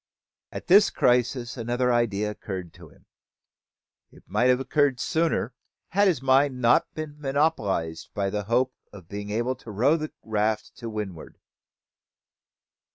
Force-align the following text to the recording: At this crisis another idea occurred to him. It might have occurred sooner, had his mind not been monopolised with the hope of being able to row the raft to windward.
At 0.51 0.65
this 0.65 0.89
crisis 0.89 1.57
another 1.57 1.93
idea 1.93 2.31
occurred 2.31 2.73
to 2.73 2.89
him. 2.89 3.05
It 4.11 4.23
might 4.27 4.45
have 4.49 4.59
occurred 4.59 4.99
sooner, 4.99 5.53
had 5.89 6.07
his 6.07 6.23
mind 6.23 6.59
not 6.59 6.91
been 6.95 7.19
monopolised 7.21 8.09
with 8.15 8.33
the 8.33 8.45
hope 8.45 8.73
of 8.91 9.07
being 9.07 9.29
able 9.29 9.53
to 9.57 9.69
row 9.69 9.97
the 9.97 10.11
raft 10.23 10.75
to 10.77 10.89
windward. 10.89 11.37